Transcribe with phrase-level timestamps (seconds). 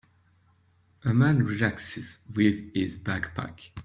[1.05, 3.69] a man relaxes with his backpack.